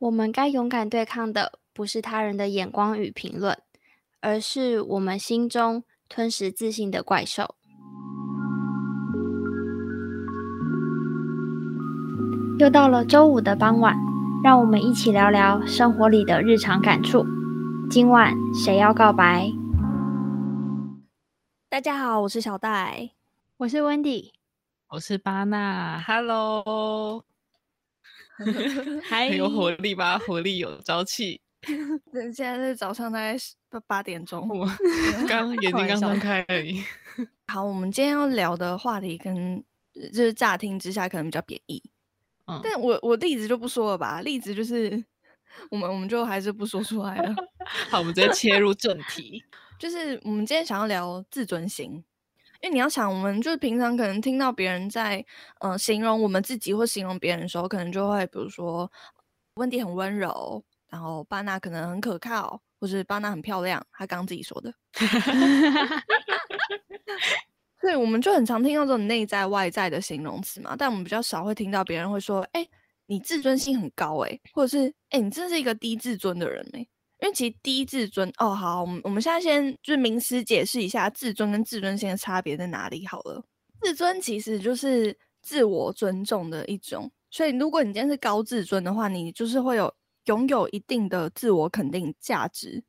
[0.00, 3.58] 我们该勇敢对抗的，不是他人的眼光与评论，
[4.20, 7.56] 而是我们心中吞食自信的怪兽。
[12.60, 13.96] 又到了周五的傍晚，
[14.44, 17.26] 让我们一起聊聊生活里的日常感触。
[17.90, 19.50] 今晚谁要告白？
[21.68, 23.10] 大家好，我是小戴，
[23.56, 24.30] 我是 Wendy，
[24.90, 27.27] 我是巴娜，Hello。
[29.04, 31.40] 还有活力吧，活力有朝气。
[32.32, 33.36] 现在是早上大概
[33.68, 34.66] 八八点钟，我
[35.28, 36.82] 刚 眼睛刚睁开而已。
[37.48, 39.62] 好，我们今天要聊的话题跟
[40.12, 41.82] 就是乍听之下可能比较贬义，
[42.46, 45.04] 嗯，但我我例子就不说了吧，例子就是
[45.70, 47.34] 我们我们就还是不说出来了。
[47.90, 49.42] 好，我们直接切入正题，
[49.80, 52.04] 就是我们今天想要聊自尊心。
[52.60, 55.24] 因为你要想，我们就是平常可能听到别人在
[55.60, 58.90] 嗯形容我们自己或形容别人的时候，可能就会比如说
[59.54, 63.84] 温迪很温柔，然后巴娜可能很可靠，或是巴娜很漂亮。
[63.92, 64.74] 他刚刚自己说的，
[67.80, 72.66] 对，我们就很常听到这种内在外在的形容词嘛，但我们比较少会听到别人会说：“哎，
[73.06, 76.84] 你自尊心很高，哎，或者是哎，你真是一个低自尊的人，哎。”
[77.20, 83.44] 因为其实低自尊哦，好，我们我们现在先就是名词解释一下自尊跟自尊心的差别在哪里好了。
[83.80, 89.92] 自尊其实就是自我尊重的一种，所以如果你今天是高自尊的话，你就是会有
[90.26, 92.84] 拥有一定的自我肯定价值。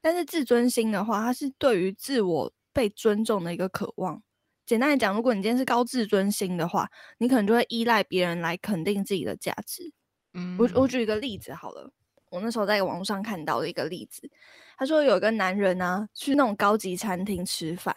[0.00, 4.22] 但是自尊心的话，它是对于自我被尊重的一个渴望。
[4.64, 9.92] 简单来讲，如果你今天是高自尊心的话，你可能就会依赖别人来肯定自己的价值。
[10.34, 11.90] 嗯，我我举一个例子好了。
[12.30, 14.28] 我那时候在网络上看到的一个例子，
[14.76, 17.94] 他说有一个男人呢去那种高级餐厅吃饭，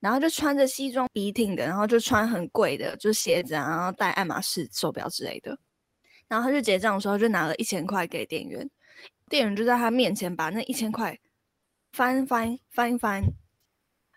[0.00, 5.58] 然后就穿着西装笔挺的，然后就穿很贵的，就鞋子啊，然后戴爱马仕手表之类的，
[6.26, 8.68] 然后他就结账的时候就拿了一千块给店员，
[9.30, 11.18] 店员就在他面前把那一千块
[11.92, 13.22] 翻翻翻一翻，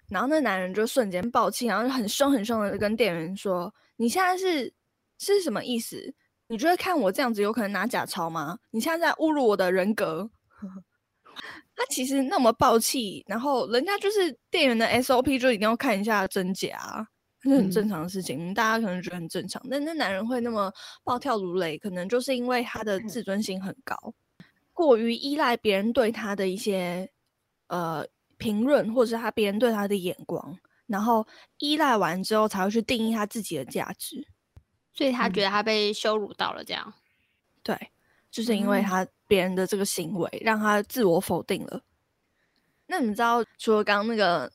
[0.10, 4.74] 然后那男人就瞬间暴气，然后就很凶很凶的跟店员说：“你现在是
[5.18, 6.14] 是什么意思？”
[6.52, 8.60] 你觉得看我这样子有可能拿假钞吗？
[8.72, 10.30] 你现在在侮辱我的人格。
[11.74, 17.08] 他其实那么暴气，然后人家就是店员的 SOP 就一定要看一下真假，
[17.42, 18.54] 是很正常的事情。
[18.54, 20.70] 大家可能觉得很正常，但那男人会那么
[21.06, 23.96] 暴跳如雷，可能就是因为他的自尊心很高，
[24.74, 27.10] 过于依赖别人对他的一些
[27.68, 28.06] 呃
[28.38, 31.26] 评论，或者是他别人对他的眼光，然后
[31.60, 34.28] 依赖完之后才会去定义他自己的价值。
[34.94, 36.94] 所以他觉得他被羞辱到了，这样，
[37.64, 37.92] 对，
[38.30, 41.82] 就是因为他别人的这个行为让他自我否定了。
[42.88, 44.52] 那你知道除了刚刚那个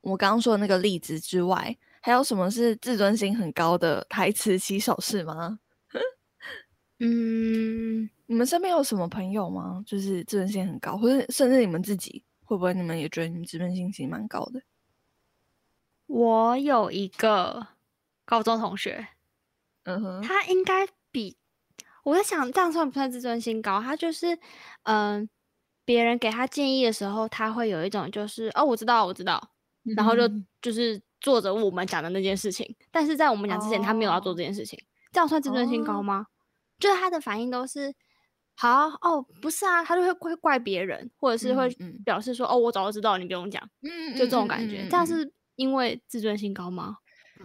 [0.00, 5.58] 我刚刚说的那个例子之外，还有什么是自尊心很高的台词起手式吗？
[7.00, 9.82] 嗯，你们身边有什么朋友吗？
[9.86, 14.62] 就是自尊心很高，或者甚至你们自己会不会你们也觉得你们自尊心其实蛮高的？
[16.06, 17.66] 我有一个
[18.24, 19.08] 高中同学。
[19.84, 21.36] 嗯哼，他应该比
[22.02, 23.80] 我在想，这样算不算自尊心高？
[23.80, 24.38] 他就是，
[24.82, 25.28] 嗯，
[25.84, 29.40] 别人给他建议的时候，他会有一种就是，哦，我知道，我知道，
[29.96, 30.22] 然后就
[30.60, 32.74] 就是做着我们讲的那件事情。
[32.90, 34.78] 但是在我们讲之前，他没有要做这件事情，
[35.12, 36.26] 这样算自尊心高吗？
[36.78, 37.94] 就是他的反应都是，
[38.56, 41.68] 好哦，不是啊，他就会会怪别人，或者是会
[42.04, 44.86] 表示说，哦，我早就知道，你不用讲，嗯，就这种感觉。
[44.90, 46.98] 这样是因为自尊心高吗？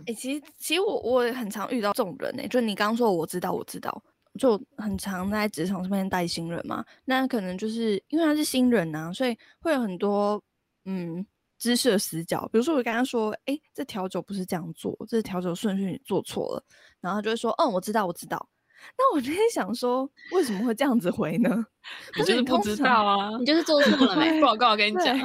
[0.06, 4.02] 哎，其实其实我我也很常遇到这种人呢，就你刚刚说我知道我知道，
[4.40, 10.42] 就很常在职场上面带新人嘛，那可能就是因为他是新人呐，所以会有很多
[10.86, 11.26] 嗯
[11.58, 16.64] 知识的死角，比如说我刚刚说，哎，这调酒不是这样做，这调酒顺序你做错了，
[17.02, 18.50] 然后就会说，嗯，我知道我知道，
[18.98, 21.66] 那我就想说，为什么会这样子回呢？
[22.18, 24.40] 我就是不知道啊，你就是做错了 没？
[24.40, 25.18] 不好告我跟你讲，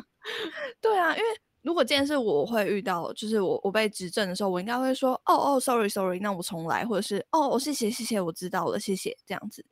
[0.81, 1.29] 对啊，因为。
[1.65, 9.65] 如果这件事我会遇到，就是我我被指正的时候，我应该会说哦哦，sorry sorry，那我重来，或者是哦，谢谢谢谢，我知道了，谢谢这样子。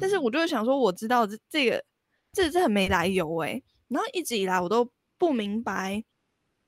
[0.00, 1.84] 但是我就会想说，我知道这这个
[2.32, 3.60] 这这很没来由诶。
[3.88, 4.88] 然后一直以来我都
[5.18, 6.00] 不明白，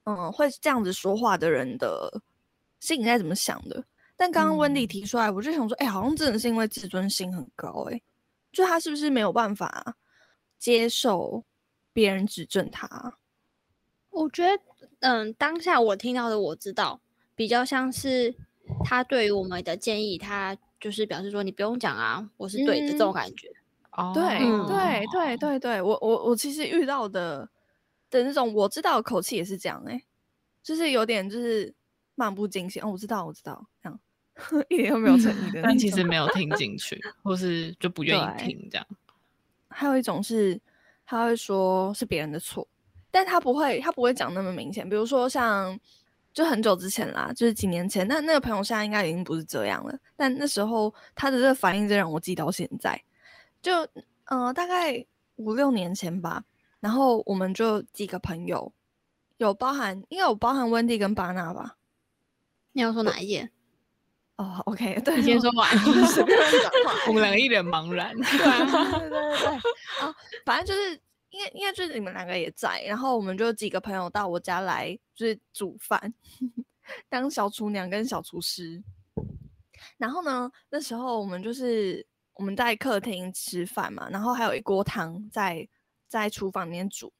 [0.03, 2.21] 嗯，会这样子说话的人的
[2.81, 3.85] 心里在怎么想的。
[4.17, 8.03] 但刚刚温迪提出来，我就想说，哎，好像真的是因为自尊心很高诶，
[8.51, 9.97] 就他是不是没有办法
[10.59, 11.45] 接受
[11.93, 13.17] 别人指正他？
[14.11, 14.61] 我觉得。
[15.03, 17.01] 嗯，当下我听到的我知道，
[17.37, 18.35] 比较像是
[18.85, 23.49] 他对于我们的建议，他就是表示说你不用讲啊，我是对的这种感觉。
[23.93, 27.49] 哦，对对对对对，我我我其实遇到的
[28.11, 30.03] 的那种我知道的口气也是这样哎，
[30.63, 31.75] 就是有点就是
[32.15, 34.01] 漫不经心哦，我知道我知道这样，
[34.71, 38.87] 一点都没有诚意的， 但其实没有 听进去，或是就不愿意听这样。
[39.69, 40.59] 还有一种是
[41.05, 42.67] 他会说是别人的错，
[43.12, 44.88] 但他不会，他不会讲那么明显。
[44.88, 45.79] 比如说像
[46.32, 49.97] 就很久之前啦，就是几年前，那那个朋友现在应该已经不是这样了。
[50.17, 53.00] 但那时候他的这个反应，真让我记到现在。
[53.61, 53.87] 就
[54.25, 55.05] 嗯，大概
[55.37, 56.43] 五六年前吧，
[56.81, 58.73] 然后我们就几个朋友，
[59.37, 61.76] 有包含应该有包含温蒂跟巴纳吧？
[62.73, 63.50] 你要说哪一页？
[64.37, 65.70] 哦，OK，对，你先说完。
[67.06, 68.17] 我们两个一脸茫然。
[68.17, 69.47] 对对对 对。
[70.00, 70.15] 啊，
[70.47, 70.99] 反正就是
[71.32, 76.14] 应该应该就是你们两个也在，然后我们就几个朋友到我家来，就是煮饭，
[77.11, 78.82] 当小厨娘跟小厨师。
[79.99, 85.69] 然后呢，那时候我们就是我们在客厅吃饭嘛，然后还有一锅汤在
[86.06, 87.12] 在厨房里面煮。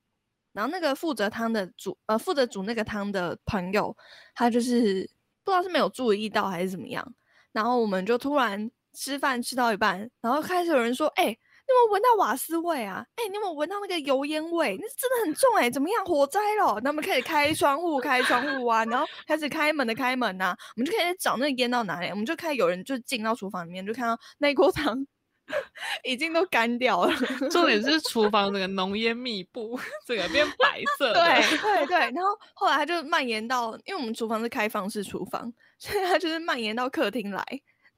[0.53, 3.97] 然后那个负责汤的煮呃负责煮那个汤的朋友，
[4.35, 5.11] 他就是。
[5.45, 7.05] 不知道是没有注意到还是怎么样，
[7.51, 11.37] 然后我们就突然吃饭吃到一半，然后开始有人说：“哎，
[11.73, 13.05] 有没有闻到瓦斯味啊？
[13.17, 14.79] 哎，你有没有闻到那个油烟味？
[14.81, 16.05] 那真的很重哎，怎么样？
[16.05, 25.07] 火灾了？”那我们开始开窗户，开窗户啊，然后开始开门的开门呐，我们就开始找那个烟到哪里，我们就开始有人就进到厨房里面，就看到那锅汤。
[26.05, 27.13] 已经都干掉了，
[27.51, 31.13] 重点是厨房那个浓烟密布，整个变白 色。
[31.13, 37.45] 对对对，然后后来它就蔓延到，因为我们厨房是开放式厨房，所以它就是蔓延到客厅来，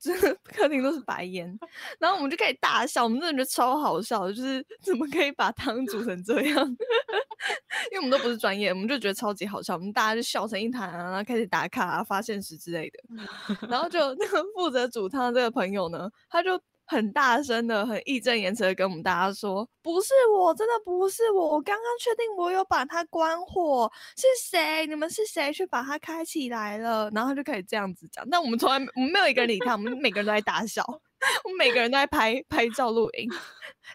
[0.05, 1.59] 就是 客厅都是白烟。
[1.99, 6.55] 然后我们就开始大笑，我们真的觉得超好笑，就是怎么可以把汤煮成这样？
[7.91, 13.67] 因为我们都不是专业，我们就觉得超级好笑，我们大家就笑成一团啊，然后开始打卡啊、发现实之类的。
[13.69, 16.61] 然后就 那个负责煮汤的这个朋友呢，他就。
[16.87, 24.87] 很大声的、很义正言辞的跟我们大家说：“不是我，真的不是我，我刚刚确定我有把它关火，是谁？
[24.87, 30.85] 你们是谁去把它开起来了？”然后他就开始这样子讲，但我们从来我们没有一个人理他，我们每个人都在大笑，
[31.45, 33.31] 我们每个人都在拍拍照录影。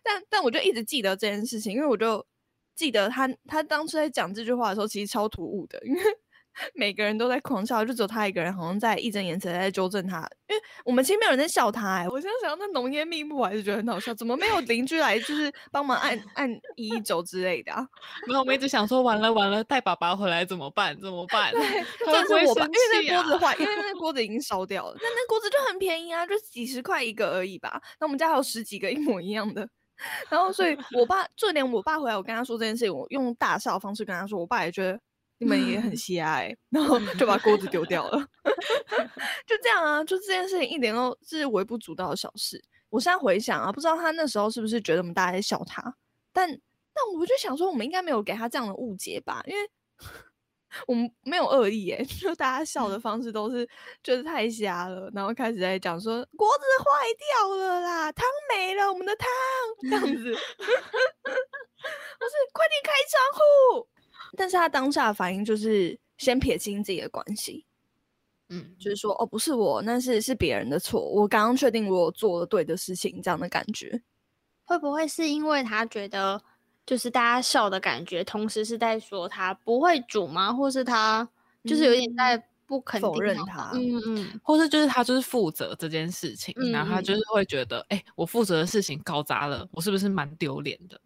[0.04, 2.26] 但但我就一直记得这件事情，因为我就
[2.76, 6.02] 记得他他当初在讲这句话的时候，其实超突兀的，因为。
[6.74, 11.98] 每个人都在狂笑，就只有他一个人好像在义正言辞在纠正他，因为我们其实没有人在笑他。
[11.98, 14.14] 哎，我现在想到那浓烟密布，我还是觉得很好笑。
[14.14, 17.88] 怎么没有邻居来就是帮忙按按一一九之类的啊？
[18.28, 21.00] 没有，我们一直想说完了完了，带爸爸回来怎么办？
[21.00, 21.52] 怎么办？
[21.56, 24.96] 对，这是我爸，因为那锅子坏，因为 那锅子已经烧掉了。
[25.00, 27.82] 那那锅子就很便宜啊，就几十块一个而已吧。
[28.00, 29.68] 那我们家还有十几个一模一样的。
[30.30, 35.00] 然后，所以我爸就连我爸回来，我跟他说这件事情，我用大笑的方式跟他说，我爸也觉得。
[35.40, 38.20] 你们也很 喜爱，然后就把锅子丢掉了，
[39.48, 42.64] 就这样啊，就这件事情一点都是微不足道的小事。
[42.90, 45.82] 我现在回想啊，不知道他那时候是不是觉得我们大家在笑他，
[46.34, 49.70] 但但我就想说，我们应该没有给他这样的误解吧，因为
[50.86, 53.68] 我们没有恶意耶， 就大家笑的方式都是
[54.04, 59.28] 觉得太瞎了，然后开始在讲说锅子坏掉了啦，汤没了，我们的汤
[59.82, 60.36] 这样子，不是
[62.52, 63.88] 快点开窗户。
[64.38, 67.66] 但是他当下的反应就是先撇清自己的关系，
[68.50, 68.96] 嗯，就是。
[68.96, 74.02] 说哦，不是我，那是是别人的错，我刚刚确定我做了对的事情，这样的感觉，
[74.66, 76.42] 会不会是因为他觉得
[76.86, 80.52] 就是大家笑的感觉，同时是在说他不会煮吗？
[80.54, 81.28] 或是他
[81.64, 87.20] 就是有点在不肯否认他，嗯嗯，或是就是他就是负责这件事情，然后他就是。
[87.34, 91.00] 会觉得，哎，我负责的事情搞砸了，我是不是蛮丢脸的？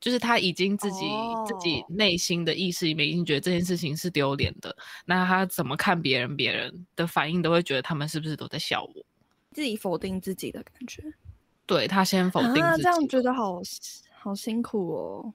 [0.00, 1.04] 就是他已经自己
[1.46, 9.04] 自己内心的意识里面已经觉得这件事情是丢脸的，那他怎么看别人，别人的反应都会觉得他们是不是都在笑我？
[9.52, 11.02] 自己否定自己的感觉，
[11.66, 13.60] 对他先否定自己，这样觉得好
[14.16, 15.34] 好辛苦哦。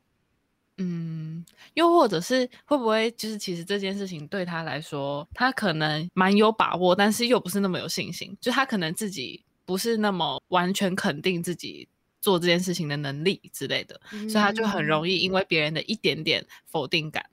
[0.78, 11.88] 嗯，又或者是会不会就是其实这件事情对他来说，他可能蛮有把握，但是又不是那么有信心，就他可能自己不是那么完全肯定自己。
[12.26, 17.24] 做这件事情的能力之类的，所以他就很容易因为别人的一点点否定感。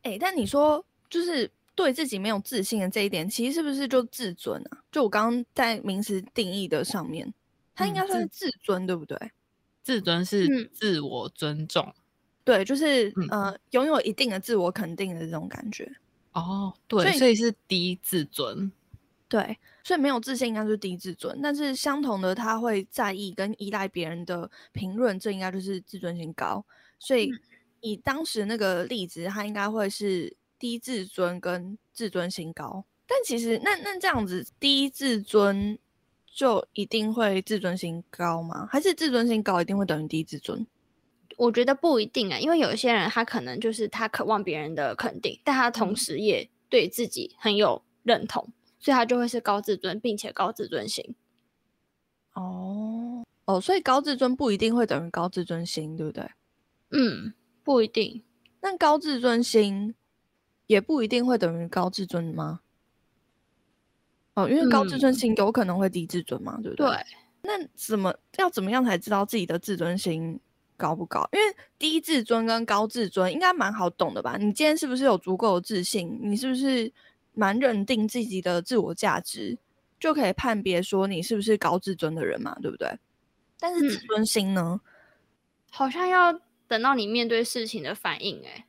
[0.00, 4.78] 哎，但你说就是对自己没有自信的这一点，其实是不是就自尊啊？
[4.90, 7.30] 就我刚刚在名词定义的上面，
[7.74, 9.18] 他应该算是自尊，对不对？
[9.82, 11.94] 自尊是自我尊重，
[12.42, 15.86] 对，就是呃，拥有一定的自我肯定的这种感觉。
[16.32, 18.72] 哦，对，所以是低自尊。
[19.28, 19.58] 对，
[19.88, 26.62] 所以没有自信应该是低自尊，但是相同的，他会在意跟依赖别人的评论，这应该就是自尊心高。
[26.98, 27.30] 所以
[27.80, 32.84] 以当时那个例子，他应该会是低自尊跟自尊心高。
[33.06, 35.78] 但其实那那这样子，低自尊
[36.26, 38.68] 就一定会自尊心高吗？
[38.70, 40.66] 还是自尊心高一定会等于低自尊？
[41.38, 48.52] 我觉得不一定啊，因为有一些人他可能就是他渴望别人的肯定，但他同时也对自己很有认同。
[48.78, 51.14] 所以他就会是高自尊，并且高自尊心。
[52.34, 56.30] 哦，哦，所以高自尊不一定会等于高自尊心，对不对？
[56.90, 58.22] 嗯，不一定。
[58.60, 59.94] 那高自尊心
[60.66, 62.60] 也不一定会等于高自尊吗？
[64.34, 66.86] 哦，因为高自尊心有可能会低自尊嘛，对不对？
[66.86, 66.96] 对。
[67.40, 70.38] 那怎么要怎么样才知道自己的自尊心
[70.76, 71.28] 高不高？
[71.32, 74.36] 因为低自尊跟高自尊应该蛮好懂的吧？
[74.36, 76.18] 你今天是不是有足够的自信？
[76.22, 76.92] 你是不是
[77.38, 79.56] 蛮认定自己的自我价值，
[80.00, 82.58] 就可以判别说你是不是高自尊的人嘛？
[82.60, 82.98] 对不对？
[83.60, 84.80] 但是自尊心呢，
[85.70, 88.66] 好像要等到你面对事情的反应哎，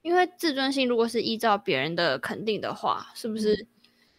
[0.00, 3.66] 因为自尊心如果是依照别人的肯定的话，是不是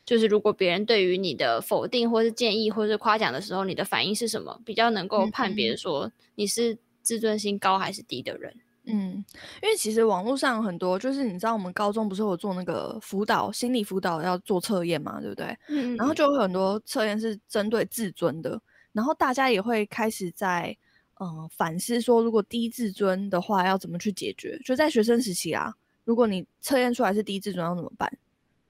[0.06, 8.56] 就是如果别人对于你的否定或是建议或是夸奖的时候，你的反应是什么，比较能够判别说你是自尊心高还是低的人？
[8.92, 9.24] 嗯，
[9.62, 15.58] 因为其实网络上很多，就是你知道我们高中不是有做那个辅导心理辅导要做测验嘛，对不对？
[15.68, 18.60] 嗯，然后就有很多测验是针对自尊的。
[18.92, 20.76] 然后大家也会开始在
[21.20, 24.60] 嗯反思说，如果低自尊的话，要怎么去解决？
[24.66, 28.12] 就在学生时期啊，如果你测验出来是低自尊，要怎么办？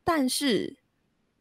[0.03, 0.75] 但是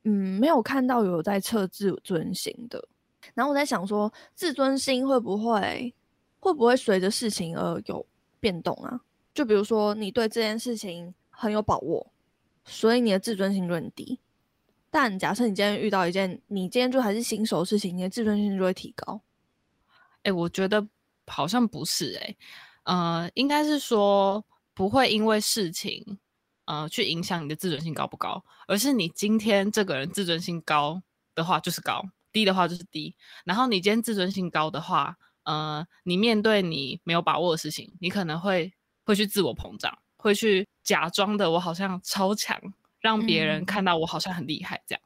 [0.05, 2.87] 嗯，没有看到有在测自尊心的。
[3.35, 5.93] 然后我在想说，自尊心会不会
[6.39, 8.07] 会不会随着事情而有
[8.41, 9.01] 变动啊？
[9.35, 12.13] 就比如说你对这件事情很有把握，
[12.65, 14.19] 所以你的自尊心就很低。
[14.91, 19.21] 但假设你今天遇到一件你今天就还是新手的事情，你的自尊心就会提高。
[20.23, 20.87] 哎，我觉得
[21.27, 22.37] 好像不是哎，
[22.85, 26.19] 呃，应该是说不会因为事情
[26.65, 31.01] 呃去影响你的自尊心高不高，而是你今天这个人自尊心高
[31.35, 32.03] 的话就是高，
[32.33, 33.15] 低的话就是低。
[33.45, 35.17] 然后你今天自尊心高的话，
[35.49, 38.73] 呃，你面对你没有把握的事情，你可能会
[39.05, 42.61] 会去自我膨胀，会去假装的我好像超强。
[43.01, 45.01] 让别人看到我好像很厉害这样，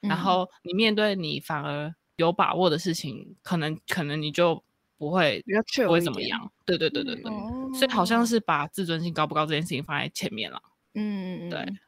[0.00, 4.62] 然后你面对你反而有把握的事情，可能可能你就
[4.98, 5.42] 不会
[5.86, 6.52] 不会怎么样。
[6.66, 7.32] 对对对对对，
[7.72, 10.60] 所以好像是把自尊心高不高这件事情放在前面了。
[10.92, 11.78] 嗯嗯嗯，对。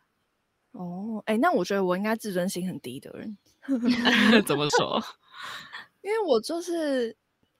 [0.73, 3.37] 哦，哎，那我觉得我应该自尊心很低的人。
[4.47, 4.99] 怎么说？
[6.01, 7.15] 因为我就是，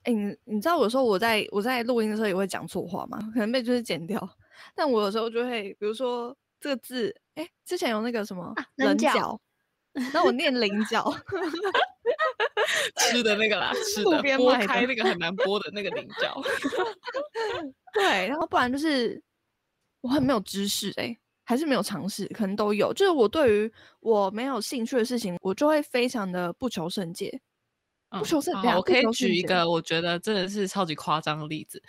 [0.05, 4.37] 哎，你你知道有时候我在我在录音的时候也会讲错话嘛，可能被就是剪掉，
[4.75, 7.15] 但我有时候就会，比如说这个字。
[7.37, 9.41] 哎，之前有那个什么棱角，
[10.13, 11.11] 那我念菱角，
[12.99, 16.43] 吃的那个啦，吃的剥开那个很难剥的那个菱角。
[17.95, 19.23] 对，然后不然就是
[20.03, 22.93] 我很没有知识哎，还是没有尝试，可能都有。
[22.93, 27.41] 就是我对于我没有兴趣的事情，我就会非常的不求甚解，
[28.11, 28.69] 不求甚解。
[28.69, 31.83] 我可以举一个我觉得真的是超级夸张的例子。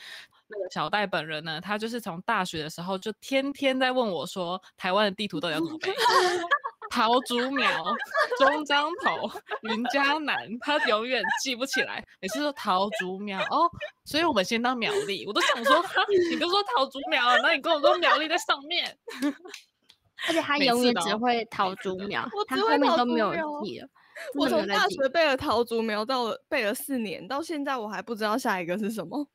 [0.48, 5.94] 那个小戴本人呢，他就是从大学的时候就天天在问我说，台湾的地图到底要怎么 背？
[6.92, 7.72] 桃竹苗、
[8.38, 12.06] 中彰头、云嘉南，他永远记不起来。
[12.20, 13.72] 每次说桃竹苗哦，
[14.04, 15.26] 所以我们先到苗栗。
[15.26, 15.82] 我都想说，
[16.30, 18.94] 你都说桃竹苗，那你跟我说苗栗在上面。
[20.28, 23.32] 而且他永远只会桃竹苗，他后面都没有
[23.64, 23.88] 记了。
[24.36, 29.28] 我从大学背了桃竹苗，到了背了四年，到现在我还不知道下一个是什么。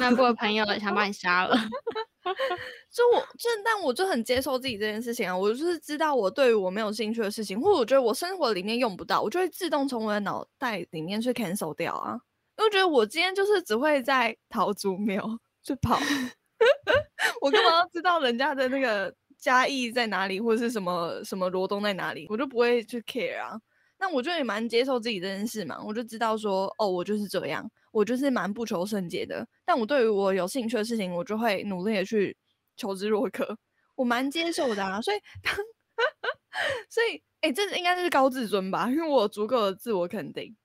[0.00, 1.54] 难过的朋友想把你杀了，
[2.90, 5.36] 就我，就但我就很接受自己这件事情啊。
[5.36, 12.18] 我就是知道我对于我没有兴趣的事情，或者我觉得我生活里面用不到，我就会自动从我的脑袋里面去 cancel 掉啊。
[12.56, 15.98] 因为觉得我今天就是只会在桃竹苗去跑，
[17.42, 23.60] 我干嘛要知道人家的那个嘉义在哪里，或者是什么什么罗东在哪里，我就不会去 care 啊。
[23.98, 27.70] 那我就也蛮接受自己这件事嘛，我就知道说，哦，我就是这样。
[27.92, 32.36] 我就是蛮不求甚解的，但我对于我有兴趣的事情，我就会努力的去
[32.76, 33.56] 求知若渴，
[33.94, 35.00] 我蛮接受的啊。
[35.00, 35.54] 所以当，
[36.90, 40.56] 所以，哎，这应该是高自尊吧，因为我有足够的自我肯定。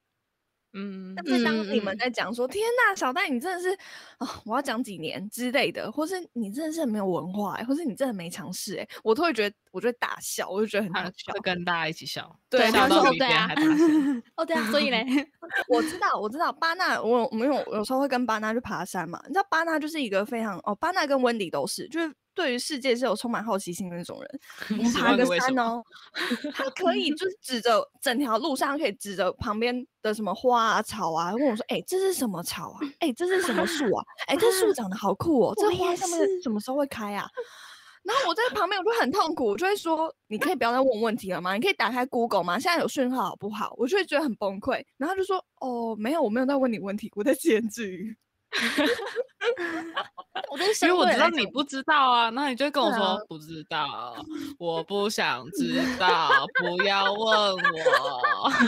[0.73, 3.69] 嗯，但是当你们在讲说“天呐，小戴你真的是
[4.19, 13.49] 啊，我要讲几年之类的”，或是你真的是很没有文化，或是你真的没尝试，哎，我都会觉得，我就会大笑，我就觉得很好笑，会跟大家一起笑，对，笑到对啊，
[14.37, 15.05] 哦对啊，所以嘞，
[15.69, 22.13] 我知道，我知道巴纳，我我们有有时候会跟巴纳去爬山嘛，你知道巴纳就是一个非常哦，巴纳跟温迪都是，就是。
[22.33, 24.39] 对于世界是有充满好奇心的那种人，
[24.93, 25.83] 爬个山哦
[26.53, 32.79] 他可以就是指着整条路上，可以指着旁边的什么花啊草啊，问我说：“哎，这是什么草啊？
[32.99, 34.03] 哎，这是什么树啊？
[34.27, 37.27] 哎，这树长得好酷哦，这花上面什么时候会开啊？”
[38.01, 41.53] 然后我在旁边我就很痛苦，我就会说：“你可以不要再问问题了吗？
[41.53, 42.57] 你可以打开 Google 吗？
[42.57, 44.81] 现在有讯号好不好？”我就会觉得很崩溃。
[44.97, 48.15] 然后就说：“哦，没有，我没有在问你问题，我在自言自语。”
[50.81, 54.15] 因为我知道你不知道啊，那你就跟我说不知道，
[54.57, 58.51] 我不想知道，不要问我。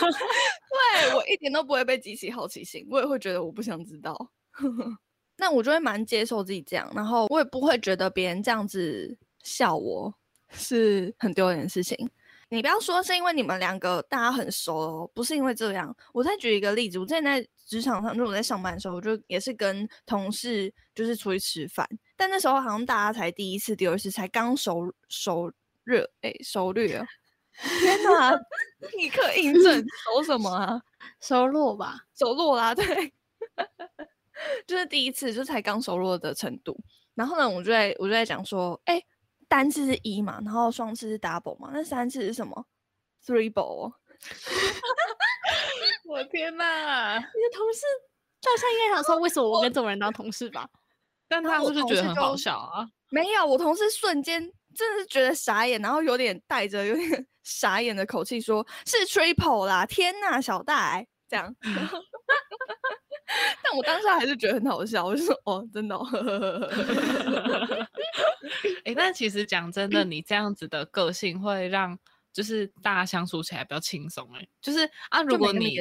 [0.00, 4.30] 对我一点都不会被激起好奇心，我也会觉得我不想知道。
[5.36, 10.12] 那我就会蛮接受自己这样，然后我也不会觉得别人这样子笑我
[10.50, 11.96] 是很丢脸的事情。
[12.52, 15.96] 你不要说是因为你们两个大家很熟哦，不是因为这样。
[16.12, 25.52] 我再举一个例子，我之前在职场上，就我在上班的时候，我就也是跟同事就是出去吃饭，但那时候好像大家才第一次、第二次，才刚熟熟
[25.84, 26.88] 热，哎，熟略。
[27.80, 28.32] 天哪！
[28.96, 30.82] 立刻印证熟什么啊？
[31.20, 33.12] 熟络吧，熟络啦，对，
[34.66, 36.76] 就是第一次，就才刚熟络的程度。
[37.14, 39.00] 然后呢，我就在我就在讲说，哎。
[39.50, 42.64] 单次是一嘛，然后双次是 double 嘛，那三次是什么
[43.26, 43.92] ？three ball。
[46.08, 47.16] 我天哪！
[47.16, 47.80] 你的同事
[48.40, 50.68] 大家应该想说， 为什么我跟这种人当同事吧？
[51.28, 52.86] 但他是不是觉得很好笑啊？
[53.10, 54.40] 没有，我同事瞬间
[54.74, 59.84] 真的是觉得傻眼，然后有点带着有点傻眼的口气说：“是 triple 啦！
[59.84, 61.52] 天哪，小戴这样。
[63.62, 66.06] 但我当下还是觉得很好笑，我就说：“哦，真的。”哦
[68.84, 71.98] 哎，但其实讲真的，你这样子的个性会让
[72.32, 74.28] 就是大家相处起来比较轻松。
[74.34, 75.76] 哎，就是啊，如果你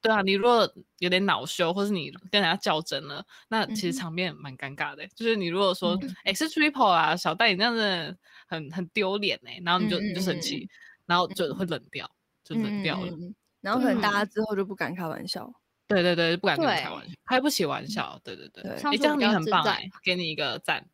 [0.00, 5.06] 对啊，你如果有点恼羞，或是你跟人家较真了，那其实场面蛮尴尬的。
[5.14, 8.16] 就是你如果说哎是 triple 啊，小戴你这样子
[8.48, 10.68] 很很丢脸哎，然后你就你就生气，
[11.06, 12.10] 然后就会冷掉，
[12.42, 13.12] 就冷掉了。
[13.60, 15.52] 然后可能大家之后就不敢开玩笑。
[15.92, 18.20] 对对对，不敢跟你开玩笑，开不起玩笑。
[18.24, 19.64] 对对对，哎，这样你很棒，
[20.02, 20.84] 给你一个赞。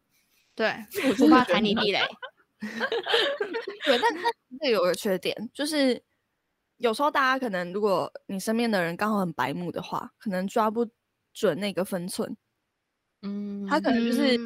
[0.54, 0.74] 对，
[1.08, 2.00] 我不怕踩你地雷。
[3.84, 4.24] 对，但但
[4.60, 6.02] 这有个缺点，就是
[6.78, 10.86] 有时候大家可能，如果你身边的人刚好很白目的话，可能抓不
[11.32, 12.36] 准那个分寸。
[13.22, 14.36] 嗯，他可能就是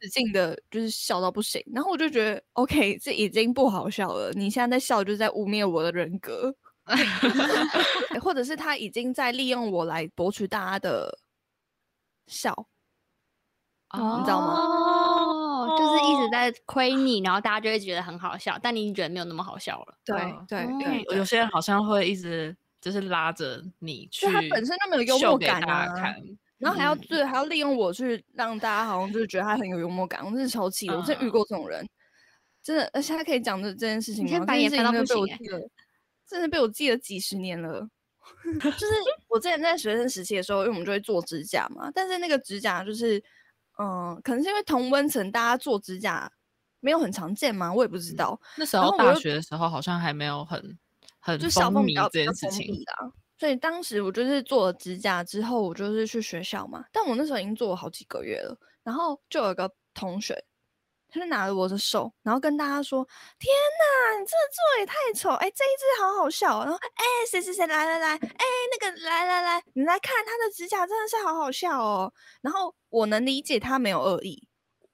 [0.00, 1.62] 使劲的，就是笑到不行。
[1.72, 4.32] 然后我就觉得，OK，这已经不好笑了。
[4.32, 6.52] 你现在在笑，就是在污蔑我的人格，
[8.22, 11.18] 或者是他已经在利用我来博取大家的
[12.26, 12.52] 笑。
[13.90, 14.54] 哦你知道吗？
[14.54, 19.94] 哦，就是一直在亏你，然后大家就会觉得很好笑，但你觉得没有那么好笑了。
[20.04, 25.86] 对对对，有些人好像会一直就是拉着你去，他本身就没有幽默感啊，
[26.58, 30.90] 然后还要对还要利用我去让大家好像就是觉得他很有幽默感，我真是超气！
[30.90, 31.88] 我真遇过这种人，
[32.62, 34.44] 真的，而且他可以讲的这件事情，吗？
[34.46, 35.60] 这件事情被我记了，
[36.28, 37.88] 真的被我记了几十年了。
[38.60, 38.86] 就是
[39.28, 43.22] 我之前在学生时期的时候，因为我们就会做指甲嘛，但是那个指甲就是。
[43.80, 46.28] 嗯，可能是因为同温层大家做指甲
[46.80, 47.72] 没有很常见嘛？
[47.72, 48.36] 我也不知道。
[48.56, 50.76] 那时候大学的时候好像还没有很
[51.20, 53.12] 很就小风靡这件事情啦。
[53.38, 56.84] 所以当时我就是做了指甲之后，我就是去学校嘛。
[56.90, 60.34] 但我那时候已经做了好几个月了，然后就有个同学。
[61.10, 63.02] 他就拿着我的手，然后跟大家说
[63.40, 63.50] ：“天
[64.12, 65.30] 哪，你这做也太丑！
[65.30, 66.62] 哎，这一只好好笑。
[66.64, 72.12] 然后，哎，谁谁谁来来来，哎，那个来来来，你来看他的指甲，真的是好好笑哦。
[72.42, 74.46] 然后我能理解他没有恶意，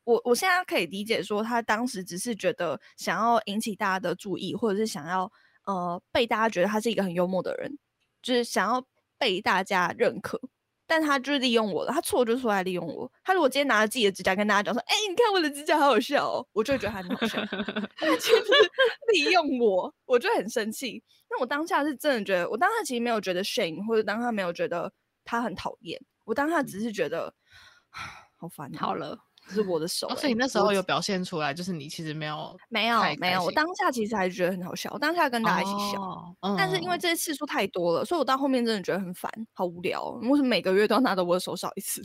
[0.05, 5.31] 我我现在可以理解说他当时只是觉得想要引起大家的注意，或者是想要
[5.65, 7.77] 呃被大家觉得他是一个很幽默的人，
[8.23, 8.85] 就是想要
[9.19, 10.41] 被大家认可。”
[10.97, 13.11] 但他就是利用我了，他错就错在利用我。
[13.25, 17.45] 他如果今天拿着自己的指甲跟大家讲说：“哎，你看我的指甲好好笑哦”，我就会觉得他很好笑。
[17.97, 18.45] 他其实
[19.13, 21.03] 利用我，我就很生气。
[21.29, 24.93] 那我当下是真的觉得，我当下其实没有觉得 shame，或者当下没有觉得
[25.25, 26.01] 他很讨厌。
[26.25, 27.35] 我当下只是觉得
[28.39, 28.73] 好烦。
[28.75, 29.19] 好了。
[29.49, 42.03] 是我的手，所以你那时候有表现出来，就是你其实没有没有没有，我当下其实还是觉得很好笑，我当下跟大家一起笑，但是因为这些次数太多了，所以我到后面真的觉得很烦，好无聊，为什么每个月都要拿着我的手扫一次？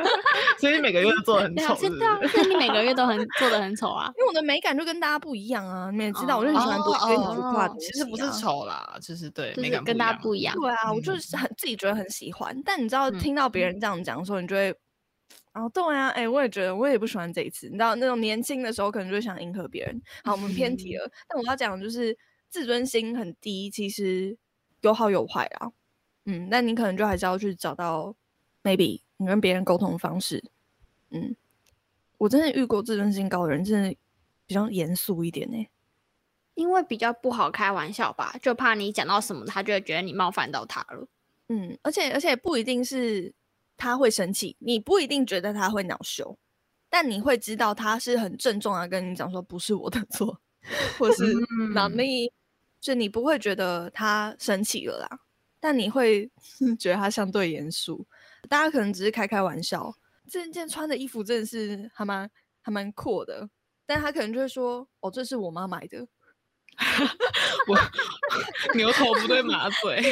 [0.58, 14.74] 所以你每个月都做的很丑，是啊，所以你每个月都很 做的很丑啊， 因为我的美感就跟大家不一样啊，你也知道，我就很喜欢多跟你浮夸，其实不是丑啦，就是对，就是跟大家不一样，对啊，我就是很自己觉得很喜欢，但你知道听到别人这样讲的时候，你就会。
[15.52, 17.66] 然后对啊，哎，我也觉得，我也不喜欢这一次。
[17.66, 20.00] 你知道，那种年轻的时候，可能就想迎合别人。
[20.22, 21.10] 好，我们偏题了。
[21.28, 22.16] 但我要讲的就是
[22.48, 24.38] 自尊心很低，其实
[24.82, 25.72] 有好有坏啊。
[26.26, 28.14] 嗯，那你可能就还是要去找到
[28.62, 30.44] maybe 你跟别人沟通的方式。
[31.10, 31.34] 嗯，
[32.18, 33.96] 我真的遇过自尊心高的人，真的
[34.46, 35.66] 比较严肃一点呢。
[36.54, 41.08] 因为比较不好开玩笑吧，就怕你讲到什么，他就会觉得你冒犯到他了。
[41.48, 43.34] 嗯，而且而且不一定是。
[43.80, 46.36] 他会生气，你不一定觉得他会恼羞，
[46.90, 50.38] 但你会知道他是很郑重的，跟你讲说不是我的错，
[50.98, 51.34] 或是
[51.72, 52.30] 哪里，
[52.78, 55.20] 就你不会觉得他生气了啦，
[55.58, 56.30] 但你会
[56.78, 58.06] 觉得他相对严肃。
[58.50, 59.94] 大家可能只是开开玩笑，
[60.28, 63.48] 这件穿的衣服真的是还蛮还蛮酷的，
[63.86, 66.06] 但他可能就会说哦，这是我妈买的。
[67.66, 67.76] 我
[68.76, 70.02] 牛头不对马嘴。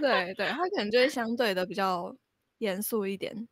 [0.00, 2.14] 对对，他可能就会相对的比较
[2.58, 3.48] 严肃一点。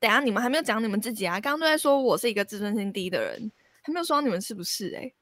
[0.00, 1.40] 等下你们还没有讲你们自己啊？
[1.40, 4.94] 刚刚都在说我是一个自尊心低的人，还没有说你们是不是？
[4.96, 5.12] 哎，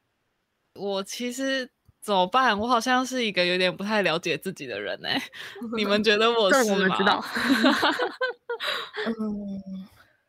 [0.75, 2.59] 我其实怎么办？
[2.59, 5.23] 我好像是一个有点不太了解自己的人哎。
[5.77, 6.97] 你们觉得我 是吗？
[6.97, 7.23] 知道。
[9.07, 9.87] 嗯，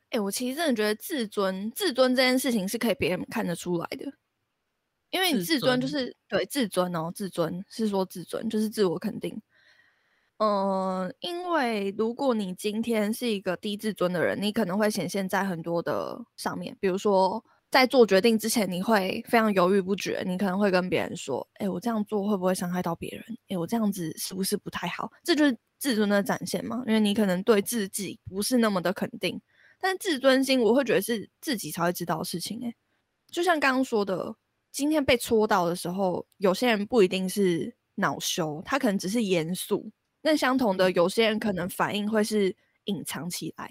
[0.10, 4.06] 哎，我其实真的觉得自尊，自尊这件事情是可以别人看得出来的，
[5.12, 9.42] 因为你自尊就是对自尊哦，自尊是说自尊就是自我肯定。
[10.44, 23.24] 嗯，因为如果你今天是一个低自尊的人，你可能会显现在很多的上面，比如说在做决定之前，你会非常犹豫不决，你可能会跟别人说：“哎，我这样做会不会伤害到别人？
[23.50, 29.40] 哎，我这样子是不是不太好？”这就是自尊的展现嘛，因为你可能对自己不是那么的肯定。
[29.80, 32.60] 但自尊心，我会觉得是自己才会知道的事情。
[32.66, 32.74] 哎，
[33.30, 34.36] 就像刚刚说的，
[34.72, 39.92] 今天被戳到的时候，有些人不一定是恼羞，他可能只是严肃。
[40.22, 42.56] 那相同的，有些人可能反应会是
[42.86, 43.70] 隐藏起来，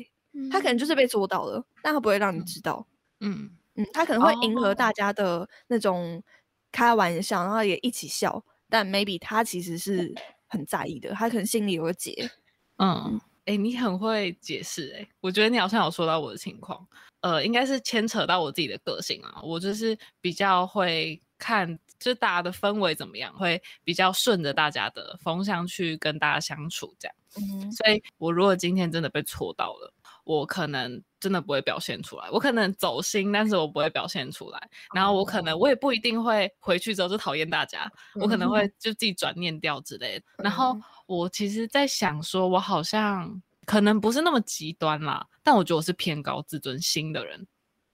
[0.51, 2.87] 他可能就是被捉到了，但他不会让你知道。
[3.21, 3.57] 嗯。
[3.77, 6.21] 嗯，他可能会迎合大家的那种
[6.73, 10.13] 开玩笑，然后也一起笑，但 maybe 他其实是
[10.49, 12.29] 很在意的，他可能心里有个结。
[12.79, 16.85] 嗯，哎，你很会解释，哎，我觉得你好像有说到我的情况，
[17.21, 21.77] 呃，应该是牵扯到我自己的个性啊，我就是比较会看。
[21.99, 27.15] 就大家的氛围怎么样，会比较顺着大家的风向去跟大家相处，这样。
[27.37, 29.93] 嗯，所以我如果今天真的被戳到了，
[30.25, 34.71] 我可能真的不会表现出来，我可能走心，但是我不会表现出来。
[34.95, 40.25] 然后我可能我也不一定会回去之后就讨厌大家，我可能会就自己转念掉之类的。
[40.39, 47.47] 然后我其实，在想说，我好像可能不是那么极端啦，但我觉得我是偏高自尊心的人。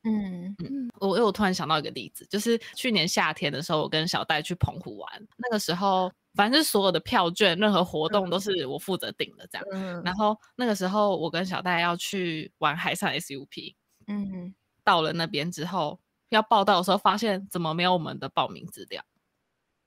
[0.06, 10.02] 嗯嗯，我我突然想到一个例子，就是去年夏天的时候，我跟小戴去澎湖玩，那个时候反正所有的票券、任何活动都是我负责订的，这样。
[10.04, 13.74] 然后那个时候我跟小戴要去玩海上 SUP，
[14.06, 19.02] 嗯，到了那边之后要报到的时候，发现怎么没有我们的报名资料？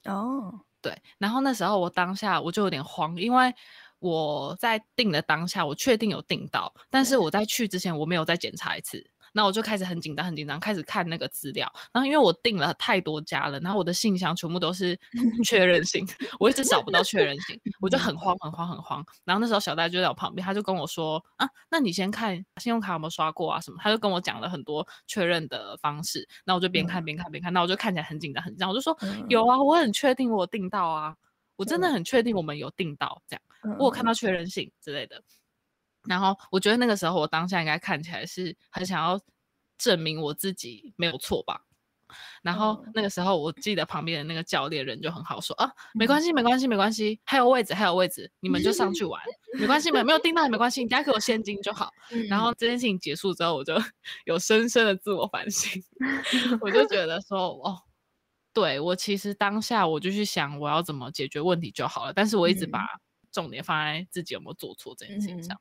[0.05, 1.01] 哦，对。
[1.17, 3.53] 然后那时候我当下我就有点慌，因为
[3.99, 9.09] 我在订的当下我确定有订到，但是我在去之前我没有再检查一次。
[9.33, 11.71] 那我就开始很紧张，很紧张，开始看那个资料。
[11.93, 14.97] 然后因为我订了太多家了，然后我的信箱全部都是
[15.45, 16.05] 确认信，
[16.39, 19.05] 我一直找不到确认信，我就很慌，很慌，很慌。
[19.25, 26.27] 然后那时候小戴就在我旁边，他就跟我说：“啊，那你先看信用卡有没有刷过啊什么。”他就跟我讲了很多确认的方式。
[26.45, 28.69] 那我就边看边看边看，那我就看起来很紧张，很紧张。
[28.69, 28.97] 我就说
[29.29, 31.15] ：“有啊，我很确定我订到啊，
[31.55, 33.41] 我真的很确定我们有订到，这样
[33.77, 35.21] 我有看到确认信之类的。”
[36.07, 39.19] 然后我觉得那个时候我当下应该看起来是很想要
[39.77, 41.65] 证明我自己没有错吧。
[42.41, 49.21] 然后那个时候我记得旁边的那个教练人就很好说啊，没关系没关系没关系，还有位置还有位置，你们就上去玩，
[49.59, 51.91] 没关系没没有订到也没关系，你家给我现金就好。
[52.27, 53.75] 然后这件事情结束之后，我就
[54.25, 55.83] 有深深的自我反省，
[56.61, 57.77] 我就觉得说哦，
[58.53, 62.87] 对我其实当下我就去想我要怎么解决问题就好了，但是我一直把
[63.31, 65.55] 重点放在自己有没有做错这件事情上。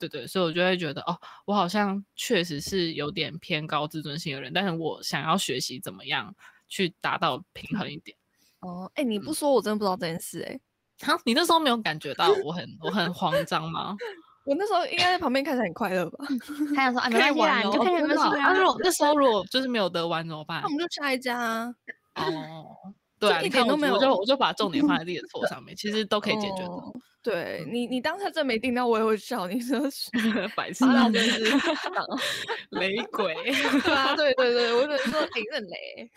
[0.00, 6.34] 对对，所以我就会觉得哦，我好像确实是有点偏高自尊心的人，但是我想要学习怎么样
[6.66, 8.16] 去达到平衡一点。
[8.60, 10.58] 哦，哎，你不说我真的不知道这件事哎。
[11.06, 13.96] 好，你那时候没有感觉到我很我很慌张吗？
[14.44, 16.24] 我那时候应该在旁边看起来很快乐吧？
[16.74, 18.52] 他想说啊， 没关系啦，你就看有没有啊。
[18.54, 20.62] 如果那时候如果就是没有得玩怎么办？
[20.62, 21.74] 那我们就下一家啊。
[22.14, 22.66] 哦，
[23.20, 26.70] 对啊，一点都没有，我就 我就把重点放在自己的错上面，其实都可以解决的。
[27.22, 29.46] 对你，你当下真没听到，我也会笑。
[29.46, 30.10] 你说是
[30.56, 31.44] 白痴，那真是
[32.70, 33.34] 雷鬼。
[33.84, 36.10] 对啊，对对对，我只能说你认雷，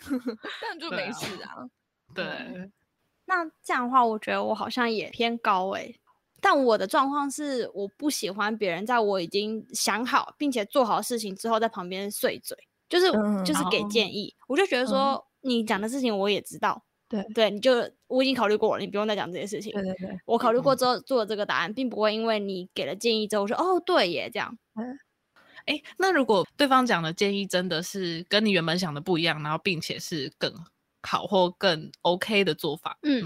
[0.61, 1.67] 但就没事啊。
[2.15, 2.23] 对，
[3.25, 5.93] 那这样的话，我觉得我好像也偏高哎。
[6.39, 13.11] 但我的状况是，我不喜欢别人在我已经想好并且做好事情之后，在旁边碎嘴，就是
[13.43, 14.33] 就是给建议。
[14.47, 16.81] 我就觉得说，你讲的事情我也知道。
[17.13, 17.71] 对对，你就
[18.08, 19.71] 我已经考虑过了，你不用再讲这些事情。
[19.73, 24.58] 对对对，我考虑过之后做这个答案，并不会因为你给了建议之后说哦对耶这样。
[24.76, 24.97] 嗯
[25.67, 30.54] 哎，那如果对方讲的建议真的是跟你原本想的不一样，然后并且是更
[31.04, 33.23] 好或更 OK 的做法，嗯，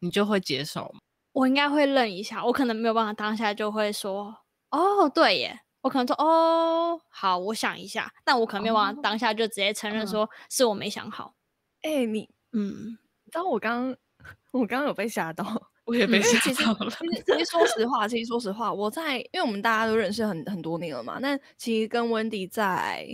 [0.00, 0.98] 你就会接受吗？
[1.32, 4.34] 我应该会愣一下，我可能没有办法当下就会说
[4.70, 11.34] 哦对耶，我可能说哦好，我想一下，但我可能没有办法当下就直接承认说是我没想好。
[11.82, 12.98] 哎，你嗯。
[13.28, 13.94] 知道我刚
[14.50, 15.44] 我刚刚有被吓到，
[15.84, 16.90] 我也被吓到了。
[16.90, 21.18] 其实，其实说实话，其实说实话，我在因为我们大家都认识很很多年了嘛。
[21.20, 23.08] 那其实跟温迪在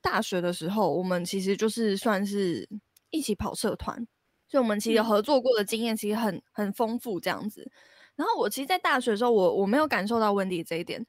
[0.00, 2.68] 大学的时候，我们其实就是算是
[3.10, 3.96] 一起跑社团，
[4.48, 7.70] 所以我们其实合作过的经验其实很很丰富这样子。
[8.16, 11.04] 然后我其实，在大学的时候，我我没有感受到温迪这一点。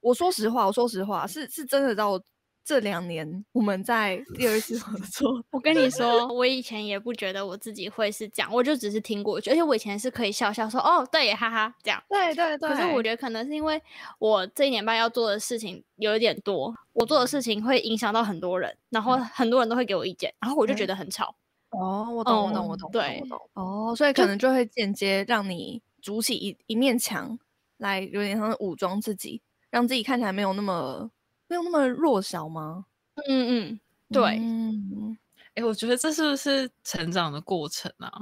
[0.00, 2.20] 我说实话，我说实话，是是真的到。
[2.68, 12.02] 这两年我们在 第二次合作，我跟你说，我以前也不觉得我自己会是这样，我就只是听过去，而且我以前是可以笑笑说哦，对，哈哈，这样。
[12.10, 12.68] 对对对。
[12.68, 13.82] 可是我觉得可能是因为
[14.18, 21.34] 我这一年半要做的事情有一点多，我做的事情会影响到很多人，然后很多人都会给我意见，然后我就觉得很吵。
[21.70, 22.90] 哦，我懂，我懂，我懂。
[22.90, 23.22] 对，
[23.54, 27.38] 哦，所以可能就会间接让你筑起一一面墙，
[27.78, 31.10] 来有点像武装自己，让自己看起来没有那么
[31.48, 32.84] 没有那么弱小吗？
[33.26, 33.80] 嗯嗯，
[34.10, 35.16] 对，嗯。
[35.54, 38.12] 哎，我觉得这是不是成长的过程啊？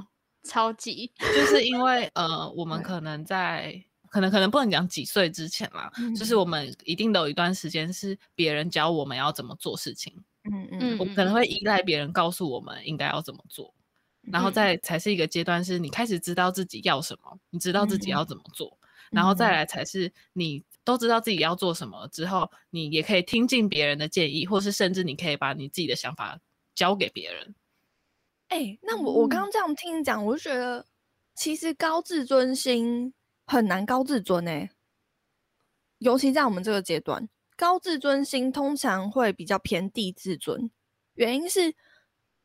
[0.43, 6.35] 超级，就是因为 呃，我们可能在可能可能不能讲几岁之前啦，就是。
[6.35, 10.11] 我们一定都有一段时间是别人教我们要怎么做事情，
[10.51, 11.45] 嗯嗯，我们可能会。
[11.45, 13.71] 依赖别人告诉我们应该要怎么做，
[14.21, 18.75] 然后再才是一个阶段，是你开始知道自己要什么，你知道自己要怎么做，
[19.11, 20.63] 然后再来才是你。
[20.87, 26.39] 都知道自己要做什么之后，你也可以听进别人的建议，或是甚至你可以把你自己的想法
[26.73, 27.53] 交给别人。
[28.47, 30.85] 哎，那我我刚刚这样听你讲，我就觉得
[31.35, 33.13] 其实高自尊心
[33.45, 34.69] 很难高自尊哎，
[35.97, 40.71] 尤其在我们这个阶段，高自尊心通常会比较偏低自尊。
[41.15, 41.75] 原因是，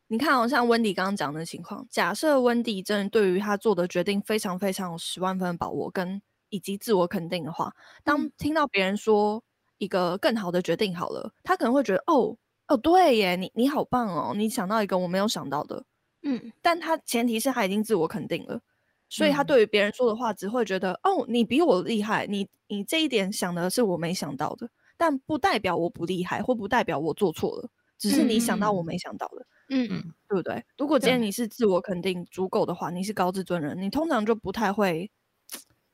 [0.08, 6.20] 你看，好像温迪刚刚讲的情况，假设温迪真的对于他做的决定非常非常有十万分的把握跟。
[6.52, 7.72] 以及自我肯定的话，
[8.04, 9.42] 当听到别人说
[9.78, 12.36] 一个更好的决定好了，他可能会觉得哦
[12.68, 15.84] 哦对耶，你你好棒哦，你想到一个我没有想到的，
[16.22, 18.60] 嗯，但他前提是他已经自我肯定了，
[19.08, 29.88] 所以他对于别人说的话只会觉得哦你比我厉害，你你这一点想的是我没想到的，但不代表我不厉害，或不代表我做错了，只是你想到我没想到的，嗯。
[29.88, 30.64] 嗯，对不对？
[30.78, 35.10] 如果今天你是自我肯定足够的话，你是高自尊人，你通常就不太会。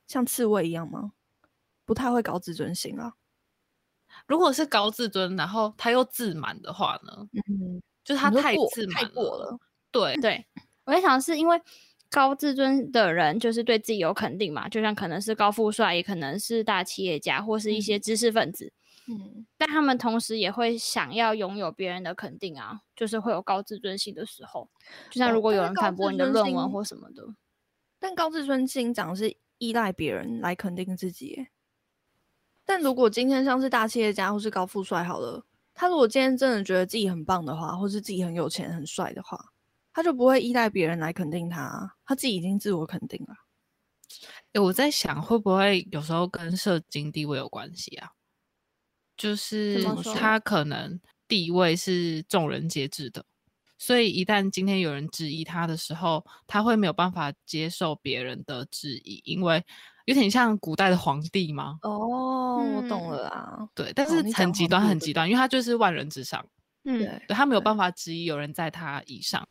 [0.09, 1.13] 像刺猬一样吗？
[1.85, 3.15] 不太会高自尊心啊。
[4.27, 7.29] 如果是高自尊，然后他又自满的话呢？
[7.33, 9.59] 嗯，就是他太自满了。
[9.91, 10.47] 对对，
[10.85, 11.59] 我在想是因为
[12.11, 18.73] 高自尊的人就是对自己有肯定嘛，就像可能是高富帅，也可能是大企业家或是一些知识分子。
[19.07, 24.69] 嗯，但他们同时也会想要拥有别人的肯定啊，就是会有高自尊心的时候。
[25.11, 27.23] 就像如果有人反驳你的论文或什么的，
[27.99, 29.37] 但高自尊心讲是。
[29.59, 31.49] 依赖别人来肯定自己，
[32.65, 35.45] 但如果今天像是大企业家或是高富帅好了，
[35.75, 39.53] 他如果今天真的觉得自己很棒的话，或是自己很有钱很帅的话，
[39.93, 43.35] 他就不会依赖别人来肯定他，他自己已经自我肯定了。
[44.53, 48.13] 哎，我在想会不会有时候跟社经地位有关系啊？
[49.17, 49.83] 就是
[50.15, 53.25] 他可能地位是众人皆知的。
[53.79, 59.65] 所以，一旦今天有人质疑他的时候，他会没有办法接受别人的质疑，因为
[60.07, 61.79] 有点像古代的皇帝吗？
[61.83, 63.69] 哦，我懂了啊。
[63.75, 66.45] 对，但是很极端，很极端，因为他就是万人之上。
[66.85, 69.47] 嗯，对，他没有办法质疑有人在他以上。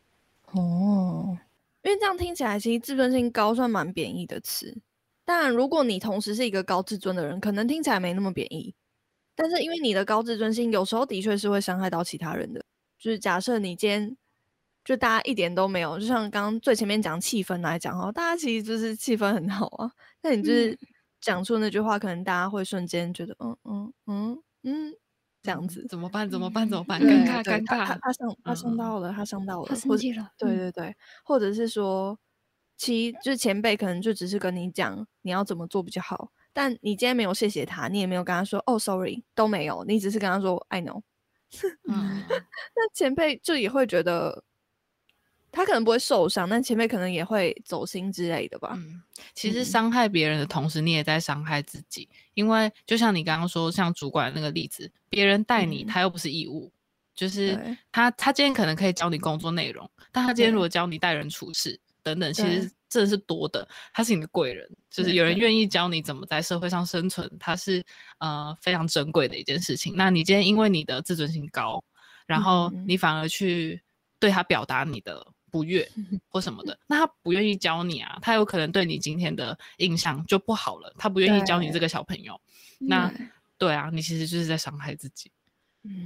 [0.52, 1.36] 哦，
[1.82, 4.76] 因为这样听起来，其实自尊心高算蛮贬义的词。
[5.24, 8.74] 当然，如果你同时是一个高自尊的人，可能听起来没那么贬义。
[9.34, 12.62] 但是，因为你的高自尊心，有时候的确是会伤害到其他人的。
[12.98, 14.16] 就是假设你今天
[14.84, 19.92] 就大家一点都没有，就像刚刚最前面讲气氛来讲哦，大家其实就是气氛很好啊。
[20.22, 20.78] 那你就是
[21.20, 24.94] 讲出那句话，可能大家会瞬间觉得嗯嗯嗯嗯
[25.42, 26.28] 这样子，怎么办？
[26.28, 26.68] 怎么办？
[26.68, 27.00] 怎么办？
[27.00, 30.30] 尴尬尴尬，他他伤他伤到了，他伤到了，他生气了。
[30.36, 32.18] 对对对，或者是说，
[32.76, 41.02] 其就是前辈可能就只是跟你讲你要怎么做比较好，但你今天没有谢谢他，你也没有跟他说哦，sorry 都没有，你只是跟他说 I know。
[41.88, 42.22] 嗯，
[42.76, 44.44] 那前辈就也会觉得，
[45.50, 48.74] 他可能不会受伤，但前辈可能也会走心之类的吧。
[48.76, 49.02] 嗯，
[49.34, 56.70] 其实伤害别人的同时，你也在伤害自己，因为就像你刚刚说，像主管那个例子，别人带你，他又不是义务，
[57.14, 62.70] 就是他他今天可能可以教你工作内容，但他今天如果教你待人处事等等，其实。
[62.88, 67.84] 这是多的，他是你的贵人，就是有人愿意教你怎么在社会上生存，他是
[68.18, 69.94] 呃非常珍贵的一件事情。
[69.96, 71.82] 那你今天因为你的自尊心高，
[72.26, 73.82] 然后你反而去
[74.18, 75.88] 对他表达你的不悦
[76.28, 82.40] 或什么的，那他不愿意教你啊，他有可能对你今天的印象就不好了，他不愿意教你这个小朋友。
[82.78, 83.12] 那
[83.58, 85.30] 对啊，你其实就是在伤害自己，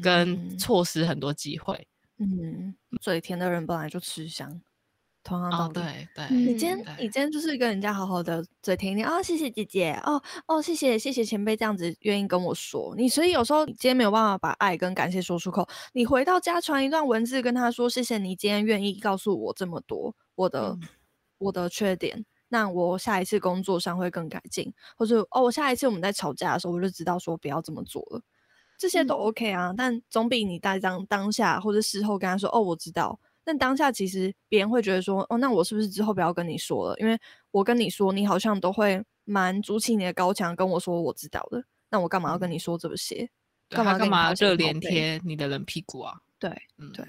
[0.02, 1.86] 跟错失很多机会。
[2.18, 4.60] 嗯，嘴甜的人本来就吃香。
[5.24, 5.74] 同样道理。
[5.74, 12.94] 对对，你今天你今天就是跟人家好好的嘴甜一点啊，谢谢姐姐哦哦，谢谢谢谢前辈这样子愿意跟我说。
[12.96, 20.76] 你，所以有时候你今天没有办法把爱跟感谢说出口，你回到家传一段文字跟他说，谢谢你今天愿意告诉我这么多我的
[21.38, 28.20] 我的缺点，那我下一次工作上会更改进，或者哦，我下一次我们在吵架的时候我就知道说不要这么做了，
[28.76, 33.20] 这些都 OK 啊，但总比你在当当下或者事后跟他说哦，我知道。
[33.44, 36.96] 但当下其实别人会觉得说，哦，那我是不是之后不要跟你说了？
[36.98, 37.18] 因为
[37.50, 41.62] 我跟你说，你好像都会蛮筑起你的高墙，跟我说我知道的。
[41.90, 43.28] 那我干嘛要跟你说这些？
[43.68, 46.20] 干嘛干嘛热脸贴你的冷屁股啊？
[46.38, 47.04] 对，嗯对。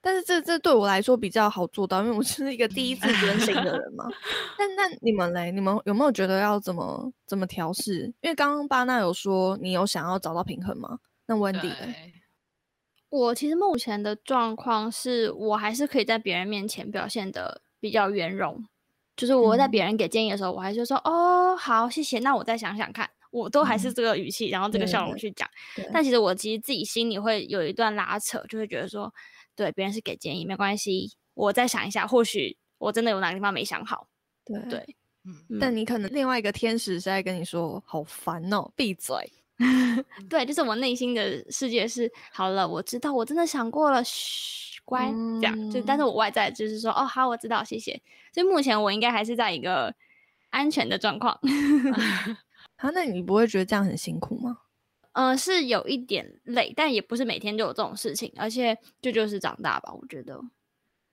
[0.00, 4.08] 但是这这对我来说比较好做到，因为我是一个第一次觉醒的人嘛。
[4.56, 5.50] 但那你们嘞？
[5.50, 8.04] 你们有没有觉得要怎么怎么调试？
[8.20, 10.98] 因为刚刚巴纳有说你有想要找到平衡吗？
[11.26, 12.14] 那温迪嘞？
[13.10, 18.66] 我其实目前的状况是我还是可以在别人面前表现的比较圆融，
[19.16, 25.48] 就是我在别人给建议的时候，我还是说哦好谢谢，那我再想想看，我都还是这个语气，然后这个笑容去讲。
[25.92, 29.12] 但其实我其实自己心里会有一段拉扯，就会觉得说，
[29.56, 34.06] 对别人是给建议没关系，我再想一下，或许我真的有哪个地方没想好。
[34.44, 39.32] 对对，嗯，但你可能另外一个天使是在跟你说好烦哦，闭嘴。
[40.28, 48.00] 对，就是我内心的世界是好了，我知道，我真的想过了，嘘，乖，这样就，但是我外在就是说，哦，好，我知道，谢谢。
[48.32, 49.94] 所以目前我应该还是在一个
[50.50, 51.38] 安全的状况。
[52.76, 54.58] 好， 那你不会觉得这样很辛苦吗？
[55.12, 60.40] 嗯，是有一点累，但也不是每天都有这种事情，而且这就是长大吧，我觉得。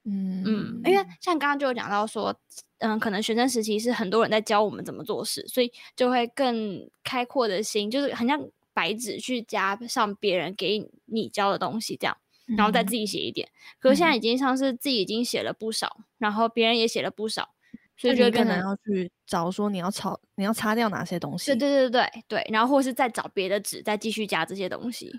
[0.06, 2.34] 嗯嗯，因为像刚刚就有讲到说，
[2.78, 8.39] 嗯，可能学生时期是很多人在教我们怎么做事，所以就会更开阔的心，就是很像
[8.72, 12.15] 白纸去加上别人给你教的东西这样，
[12.56, 13.50] 然后再自己写一点。
[13.80, 17.50] 可是现在已经像是自己已经写了不少，然后别人也写了不少，
[17.98, 21.48] 所以就可能要去找说你要抄，你要擦掉哪些东西。
[21.48, 25.12] 对对对对对，然后或是再找别的纸，再继续加这些东西。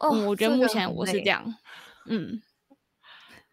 [0.00, 1.54] 哦，我觉得目前我是这样，
[2.04, 2.42] 嗯。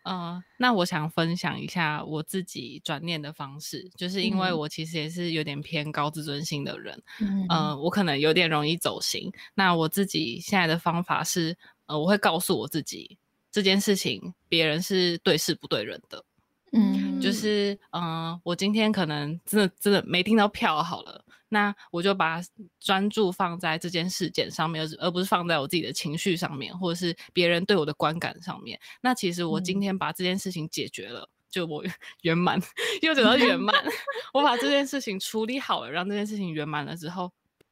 [0.03, 7.01] 嗯，那我想分享一下我自己转念的方式，就是因为我其实也是有点偏高自尊心的人，
[7.49, 9.31] 嗯，我可能有点容易走心。
[9.53, 13.17] 那我自己现在的方法是，呃，我会告诉我自己
[13.51, 16.23] 这件事情，别人是对事不对人的，
[16.71, 21.25] 嗯，就是，嗯，我今天可能真的真的没订到票好了。
[21.49, 22.41] 那我就把
[22.79, 28.79] 专注放在这件事件上面，而而不是放在我自己的情绪上面，或者是别人对我的观感上面。
[29.01, 31.83] 那其实我今天把这件事情解决了，就我
[32.21, 32.59] 圆满，
[33.01, 33.75] 又讲到圆满。
[34.33, 37.31] 我把这件事情处理好了，让这件事情圆满了之后，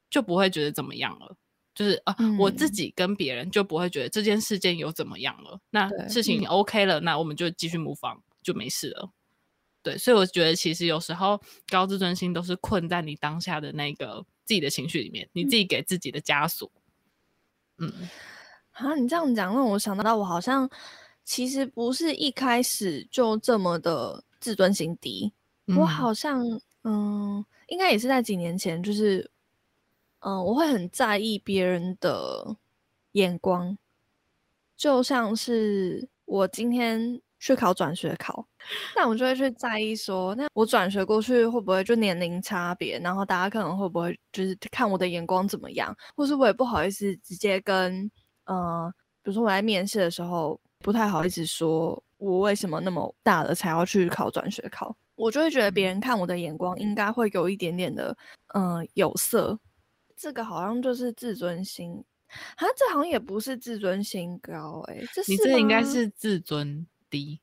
[0.10, 1.36] 就不会觉得怎么样了。
[1.76, 5.60] 就是啊，我自己跟别人就不会觉得这件事件有怎么样了。
[5.70, 9.12] 那事情 OK 了，那我们就继续模仿，就没事了。
[9.88, 16.70] 对，所以我觉得其实有时候高自尊心都是困在你当下的那个自己的情绪里面，你自己给自己的枷锁。
[17.78, 17.90] 嗯，
[18.72, 20.70] 啊，你这样讲让我想到，我好像
[21.24, 25.32] 其实不是一开始就这么的自尊心低，
[25.68, 26.44] 我好像
[26.84, 29.32] 嗯，应该也是在几年前，就是
[30.20, 32.58] 嗯，我会很在意别人的
[33.14, 33.78] 眼光，
[34.76, 37.22] 就像是我今天。
[37.40, 38.46] 去考转学考，
[38.96, 48.10] 那我就会去在意说，那我转学过去会不会就年龄差别，然后大家可能会不会就是看我的眼光怎么样，或是我也不好意思直接跟，
[48.46, 58.18] 呃，比如说我在面试的时候不太好意思说我为什么那么大了才要去考转学考，我就会觉得别人看我的眼光应该会有一点点的，
[58.56, 59.58] 嗯，有色，
[60.16, 62.04] 这个好像就是自尊心，
[62.56, 66.88] 啊，这好像也不是自尊心高，哎，这你这应该是自尊。
[67.10, 67.40] 低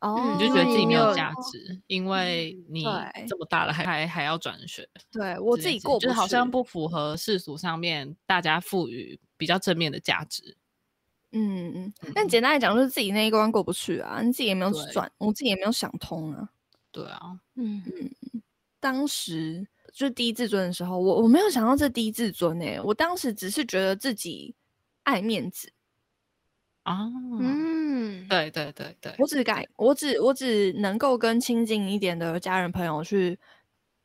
[0.00, 2.84] 哦，你就觉得自己没有价值，因为你
[3.28, 4.88] 这么大了还还还要转学。
[5.12, 10.56] 对我自己过，就是好像不符合世俗上面大家赋予比较正面的价值。
[11.30, 16.50] 嗯嗯，但简单来讲，就是自己那一关过不去啊，你自己也没有转，我自己也没有想通啊。
[16.90, 18.42] 对啊，嗯嗯，
[18.80, 24.54] 当时就是低自尊的时候，我我没有想到这低自尊诶，我当时只是觉得自己
[25.04, 25.72] 爱面子。
[26.82, 27.06] 啊，
[27.38, 33.38] 嗯，对对对对，我只改，我只我只能够跟亲近一点的家人朋友去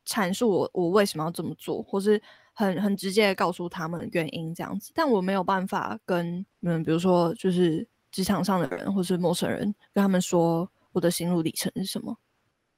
[0.06, 2.22] 阐述我我为什么要这么做，或是
[2.54, 12.16] 很很直接的告诉他们原因这样子，但我没有办法跟嗯，比如说就是职场上的人或是陌生人跟他们说我的心路历程是什么。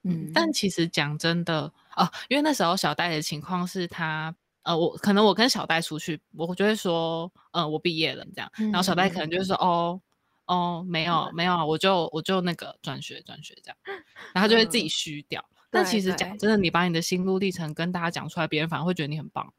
[0.04, 4.34] 嗯，但其实讲真的啊，因为那时候小戴的情况是他。
[4.70, 10.00] 呃，我可能我跟小戴出去，我就会说，呃，我毕业了这样，然后小戴可能就是说，哦，
[10.46, 13.78] 哦，没有没有，我就我就那个转学转学这样，
[14.32, 15.44] 然后就会自己虚掉。
[15.72, 19.52] 但其实讲真的，你把你的心路历程跟大家讲出来，别人反而会觉得你很棒。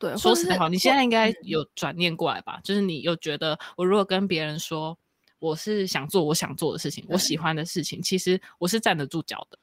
[0.00, 2.58] 对，说实话，你现在应该有转念过来吧？
[2.64, 4.98] 就是你有觉得，我如果跟别人说
[5.38, 9.58] 我是想做我想做的事情，我喜欢的事情，其实我是站得住脚的。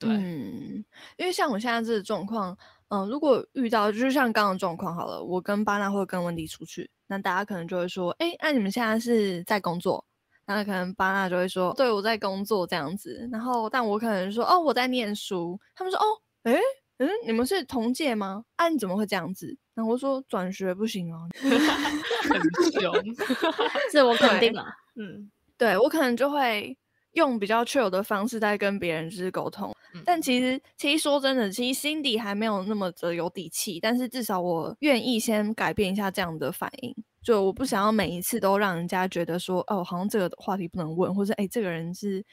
[0.00, 0.84] 对，嗯，
[1.16, 2.56] 因为像我现在这个状况，
[2.88, 10.04] 嗯，如果遇到就是像刚刚状况好了，我跟巴纳或者跟温迪出去，那大家可能就会说，哎，那你们现在是在工作？
[10.46, 13.28] 那可能巴纳就会说，对我在工作这样子。
[13.30, 15.60] 然后，但我可能说，哦，我在念书。
[15.74, 16.04] 他们说，哦，
[16.44, 16.58] 哎，
[16.98, 18.42] 嗯，你们是同届吗？
[18.56, 19.54] 啊，你怎么会这样子？
[19.74, 22.92] 然后我说转学不行哦， 很凶，
[23.92, 24.64] 这我肯定了。
[24.96, 26.76] 嗯，对我可能就会。
[27.12, 29.74] 用比较 chill 的方式在跟别人就是沟通，
[30.04, 33.78] 但其实其实说真的，其实心底还没有那么的有底气。
[33.80, 42.24] 但是至少我愿意先改变一下这样的反应，就我不想要每一次都让人家觉得说，哦，好像这个话题不能问，或者哎，这个人是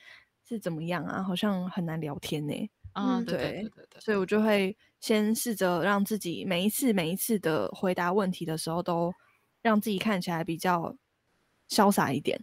[0.47, 1.22] 是怎么样啊？
[1.22, 2.53] 好像很难聊天呢。
[2.93, 9.13] 啊，对对对对，所以我就会先试着让自己每一次每一次的回答问题的时候，都
[9.61, 10.95] 让自己看起来比较。
[11.68, 12.39] 潇洒一点，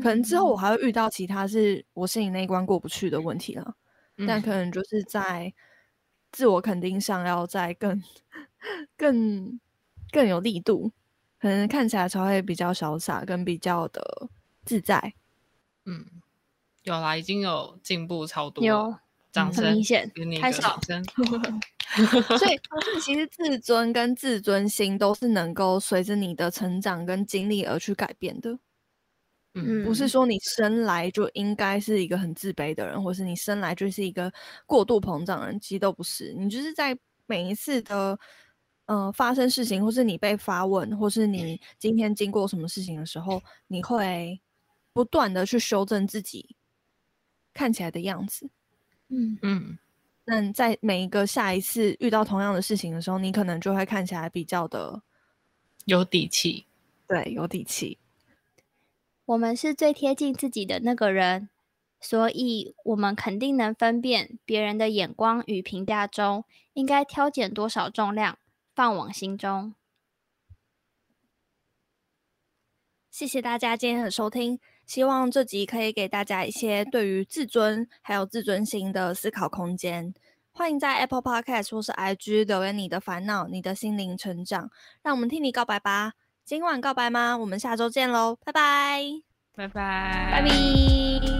[0.00, 3.74] 可能之后我还会遇到其他是我心里那一关过不去的问题了，
[4.26, 5.52] 但可能就是在
[6.32, 8.02] 自我肯定上要再更、
[8.96, 9.60] 更、
[10.10, 10.92] 更有力度，
[11.40, 14.28] 可能看起来才会比较潇洒，跟比较的
[14.64, 15.14] 自在。
[15.84, 16.06] 嗯，
[16.84, 18.94] 有啦，已经有进步超多，有
[19.32, 20.10] 掌声，很明显
[20.40, 21.04] 开始掌声。
[22.38, 22.60] 所以，
[23.00, 28.58] 其实自尊跟自尊心都是能够随着你的成长跟经历而去改变的。
[29.54, 34.32] 嗯，不是说你生来就应该是一个很自卑的人，或是你生来就是一个
[34.64, 36.32] 过度膨胀的人，其实都不是。
[36.34, 36.96] 你就是在
[37.26, 38.16] 每一次的
[38.86, 44.40] 呃发生事情，或是你被发问，或是你今天经过什么事情的时候，你会
[44.92, 46.54] 不断的去修正自己
[47.52, 48.48] 看起来的样子。
[49.08, 49.78] 嗯嗯。
[50.26, 55.02] 那在每一个下一次遇到同样的事情的时候，你可能就会看起来比较的
[55.86, 56.64] 有底气。
[57.08, 57.98] 对，有底气。
[59.30, 61.50] 我们是最贴近自己的那个人，
[62.00, 68.38] 所以我们肯定能分辨别人的眼光与评价中应该挑拣多少重量
[68.74, 69.76] 放往心中。
[73.08, 80.12] 谢谢大家今天的收听，希望这集可以给大家一些对于自尊还有自尊心的思考空间。
[80.50, 84.72] 欢迎在 Apple Podcast 或是 IG 留言你的烦恼、你的心灵成长，
[85.04, 86.14] 让我们替你告白吧。
[86.50, 87.38] 今晚告白吗？
[87.38, 89.00] 我们下周见喽，拜拜，
[89.54, 91.39] 拜拜，拜拜。